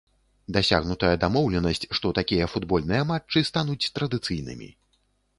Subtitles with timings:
[0.55, 4.71] Дасягнутая дамоўленасць, што такія футбольныя матчы стануць традыцыйнымі.